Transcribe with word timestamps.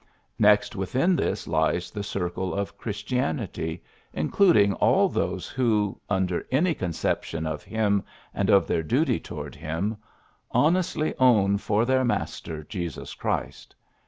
Next 0.39 0.75
within 0.75 1.15
this 1.15 1.47
lies 1.47 1.91
the 1.91 2.01
circle 2.01 2.55
of 2.55 2.75
Christian 2.75 3.37
ity, 3.39 3.83
including 4.13 4.73
all 4.73 5.07
those 5.07 5.47
who 5.47 6.01
under 6.09 6.47
any 6.51 6.73
conception 6.73 7.45
of 7.45 7.61
Him 7.61 8.03
and 8.33 8.49
of 8.49 8.65
their 8.65 8.81
duty 8.81 9.19
toward 9.19 9.53
Him 9.53 9.97
honestly 10.49 11.13
own 11.19 11.59
for 11.59 11.85
their 11.85 12.03
Master 12.03 12.63
Jesus 12.63 13.13
Christ. 13.13 13.75